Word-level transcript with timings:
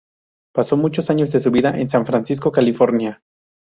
Pasó 0.51 0.77
muchos 0.77 1.11
años 1.11 1.31
de 1.31 1.39
su 1.39 1.51
vida 1.51 1.79
en 1.79 1.87
San 1.87 2.07
Francisco, 2.07 2.51
California. 2.51 3.21